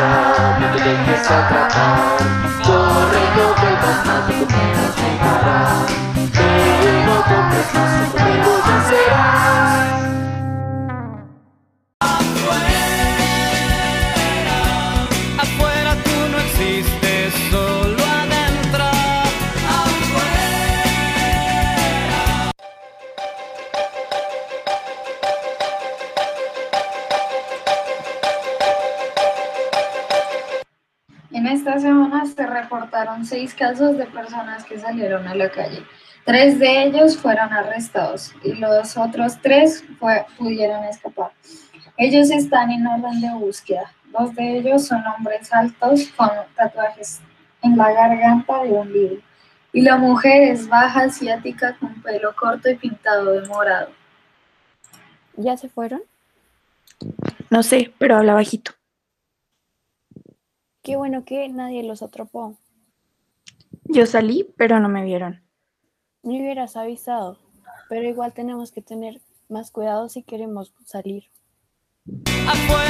[0.00, 2.16] ya, no te dejes atrapar.
[2.64, 4.49] Corre, no vuelvas más,
[31.40, 35.82] En esta semana se reportaron seis casos de personas que salieron a la calle.
[36.26, 41.30] Tres de ellos fueron arrestados y los otros tres fue- pudieron escapar.
[41.96, 43.90] Ellos están en orden de búsqueda.
[44.12, 47.22] Dos de ellos son hombres altos con tatuajes
[47.62, 49.22] en la garganta de un libro.
[49.72, 53.88] Y la mujer es baja, asiática, con pelo corto y pintado de morado.
[55.38, 56.02] ¿Ya se fueron?
[57.48, 58.72] No sé, pero habla bajito.
[60.82, 62.56] Qué bueno que nadie los atropó.
[63.84, 65.42] Yo salí, pero no me vieron.
[66.22, 67.38] Me hubieras avisado,
[67.88, 71.24] pero igual tenemos que tener más cuidado si queremos salir.
[72.46, 72.89] Afuera